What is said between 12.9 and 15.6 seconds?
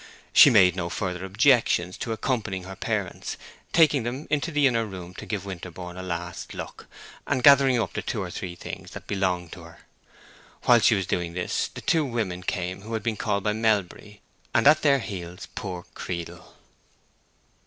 had been called by Melbury, and at their heels